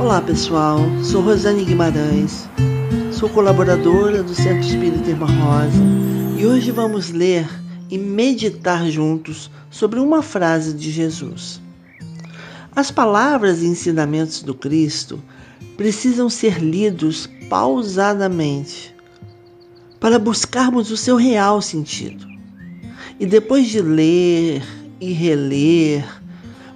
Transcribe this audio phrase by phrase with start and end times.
[0.00, 2.48] Olá pessoal, sou Rosane Guimarães,
[3.12, 5.82] sou colaboradora do Centro Espírita Irmã Rosa
[6.38, 7.48] e hoje vamos ler
[7.90, 11.60] e meditar juntos sobre uma frase de Jesus.
[12.76, 15.20] As palavras e ensinamentos do Cristo
[15.76, 18.94] precisam ser lidos pausadamente
[19.98, 22.24] para buscarmos o seu real sentido.
[23.18, 24.62] E depois de ler
[25.00, 26.06] e reler,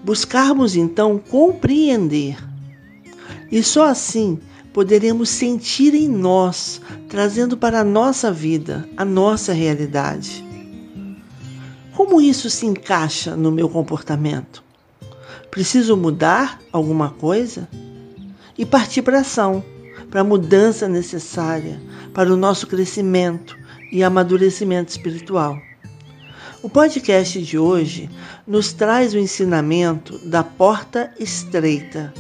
[0.03, 2.37] buscarmos então compreender.
[3.53, 4.39] E só assim
[4.73, 10.43] poderemos sentir em nós, trazendo para a nossa vida, a nossa realidade.
[11.95, 14.65] Como isso se encaixa no meu comportamento?
[15.51, 17.69] Preciso mudar alguma coisa?
[18.57, 19.63] E partir para ação,
[20.11, 21.79] para a mudança necessária,
[22.15, 23.55] para o nosso crescimento
[23.93, 25.59] e amadurecimento espiritual.
[26.63, 28.09] O podcast de hoje
[28.47, 32.15] nos traz o ensinamento da porta estreita,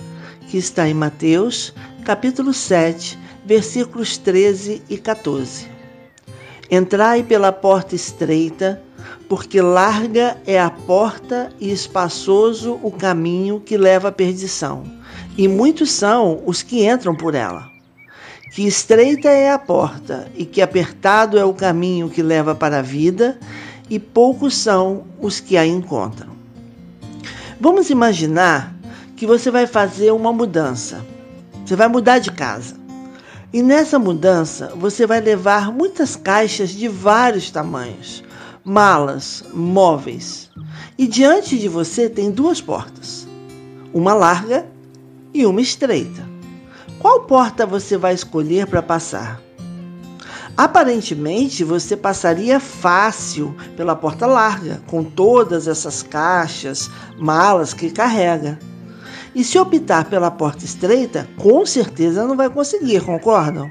[0.52, 1.72] que está em Mateus,
[2.04, 5.66] capítulo 7, versículos 13 e 14.
[6.70, 8.82] Entrai pela porta estreita,
[9.30, 14.84] porque larga é a porta e espaçoso o caminho que leva à perdição,
[15.38, 17.66] e muitos são os que entram por ela.
[18.54, 22.82] Que estreita é a porta e que apertado é o caminho que leva para a
[22.82, 23.38] vida,
[23.88, 26.36] e poucos são os que a encontram.
[27.58, 28.81] Vamos imaginar
[29.22, 31.06] que você vai fazer uma mudança.
[31.64, 32.74] Você vai mudar de casa.
[33.52, 38.24] E nessa mudança você vai levar muitas caixas de vários tamanhos,
[38.64, 40.50] malas, móveis.
[40.98, 43.24] E diante de você tem duas portas,
[43.94, 44.66] uma larga
[45.32, 46.28] e uma estreita.
[46.98, 49.40] Qual porta você vai escolher para passar?
[50.56, 58.58] Aparentemente, você passaria fácil pela porta larga, com todas essas caixas, malas que carrega.
[59.34, 63.70] E se optar pela porta estreita, com certeza não vai conseguir, concordam?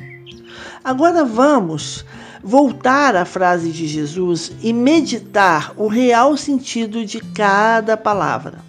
[0.83, 2.03] Agora vamos
[2.43, 8.59] voltar à frase de Jesus e meditar o real sentido de cada palavra.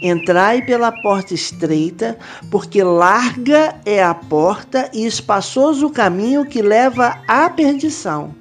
[0.00, 2.16] Entrai pela porta estreita,
[2.50, 8.34] porque larga é a porta e espaçoso o caminho que leva à perdição,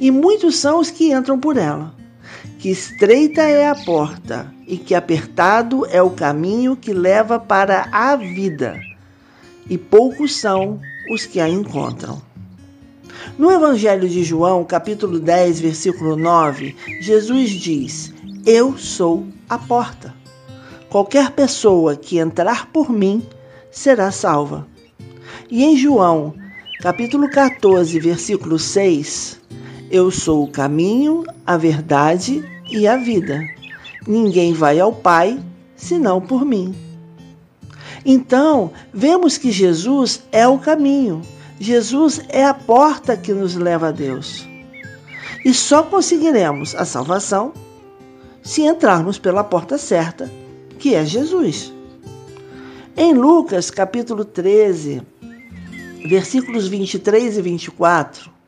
[0.00, 1.99] e muitos são os que entram por ela.
[2.60, 8.14] Que estreita é a porta e que apertado é o caminho que leva para a
[8.16, 8.78] vida,
[9.66, 10.78] e poucos são
[11.10, 12.20] os que a encontram.
[13.38, 18.12] No Evangelho de João, capítulo 10, versículo 9, Jesus diz:
[18.44, 20.14] Eu sou a porta.
[20.90, 23.26] Qualquer pessoa que entrar por mim
[23.70, 24.68] será salva.
[25.50, 26.34] E em João,
[26.82, 29.40] capítulo 14, versículo 6,
[29.90, 33.44] eu sou o caminho, a verdade e a vida.
[34.06, 35.38] Ninguém vai ao Pai
[35.76, 36.74] senão por mim.
[38.04, 41.20] Então, vemos que Jesus é o caminho.
[41.58, 44.46] Jesus é a porta que nos leva a Deus.
[45.44, 47.52] E só conseguiremos a salvação
[48.42, 50.30] se entrarmos pela porta certa,
[50.78, 51.72] que é Jesus.
[52.96, 55.02] Em Lucas capítulo 13,
[56.06, 58.39] versículos 23 e 24,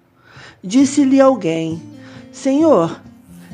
[0.63, 1.83] disse-lhe alguém:
[2.31, 3.01] Senhor,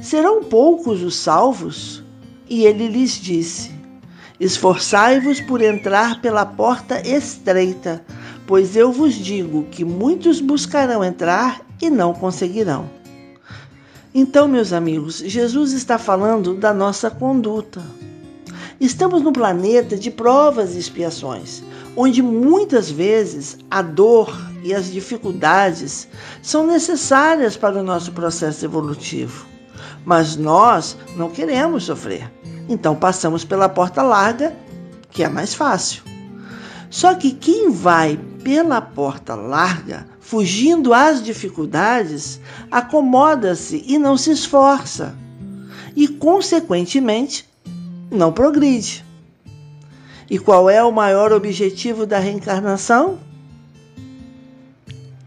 [0.02, 2.02] serão poucos os salvos?
[2.48, 3.70] E ele lhes disse:
[4.40, 8.04] Esforçai-vos por entrar pela porta estreita,
[8.46, 12.88] pois eu vos digo que muitos buscarão entrar e não conseguirão.
[14.14, 17.82] Então, meus amigos, Jesus está falando da nossa conduta.
[18.80, 21.64] Estamos num planeta de provas e expiações,
[21.96, 26.06] onde muitas vezes a dor e as dificuldades
[26.40, 29.46] são necessárias para o nosso processo evolutivo.
[30.04, 32.30] Mas nós não queremos sofrer,
[32.68, 34.54] então passamos pela porta larga,
[35.10, 36.04] que é mais fácil.
[36.88, 42.40] Só que quem vai pela porta larga, fugindo às dificuldades,
[42.70, 45.16] acomoda-se e não se esforça.
[45.96, 47.48] E, consequentemente,
[48.10, 49.04] não progride.
[50.30, 53.18] E qual é o maior objetivo da reencarnação?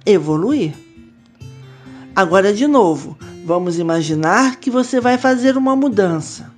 [0.05, 0.73] Evoluir.
[2.15, 6.51] Agora, de novo, vamos imaginar que você vai fazer uma mudança,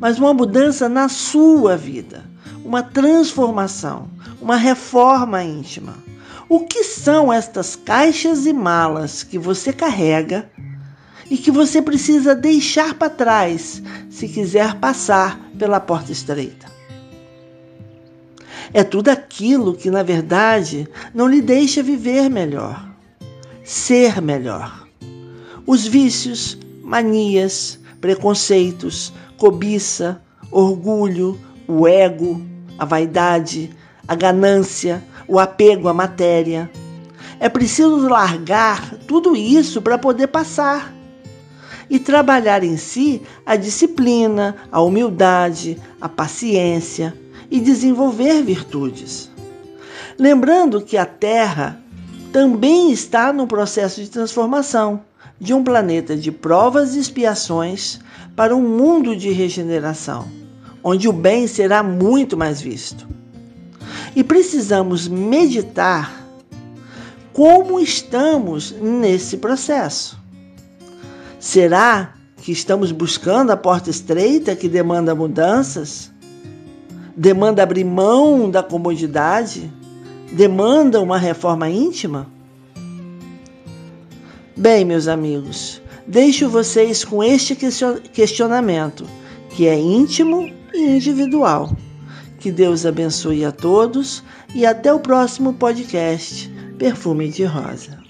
[0.00, 2.24] mas uma mudança na sua vida,
[2.64, 4.08] uma transformação,
[4.40, 5.94] uma reforma íntima.
[6.48, 10.50] O que são estas caixas e malas que você carrega
[11.30, 16.66] e que você precisa deixar para trás se quiser passar pela porta estreita.
[18.72, 22.88] É tudo aquilo que, na verdade, não lhe deixa viver melhor,
[23.62, 24.86] ser melhor.
[25.66, 32.42] Os vícios, manias, preconceitos, cobiça, orgulho, o ego,
[32.78, 33.70] a vaidade,
[34.06, 36.70] a ganância, o apego à matéria.
[37.40, 40.92] É preciso largar tudo isso para poder passar
[41.88, 47.14] e trabalhar em si a disciplina, a humildade, a paciência
[47.50, 49.30] e desenvolver virtudes.
[50.18, 51.80] Lembrando que a Terra
[52.32, 55.02] também está no processo de transformação
[55.40, 58.00] de um planeta de provas e expiações
[58.36, 60.28] para um mundo de regeneração,
[60.82, 63.06] onde o bem será muito mais visto.
[64.16, 66.24] E precisamos meditar
[67.32, 70.23] como estamos nesse processo.
[71.44, 76.10] Será que estamos buscando a porta estreita que demanda mudanças?
[77.14, 79.70] Demanda abrir mão da comodidade?
[80.32, 82.26] Demanda uma reforma íntima?
[84.56, 89.04] Bem, meus amigos, deixo vocês com este questionamento,
[89.50, 91.76] que é íntimo e individual.
[92.38, 94.24] Que Deus abençoe a todos
[94.54, 98.02] e até o próximo podcast Perfume de Rosa.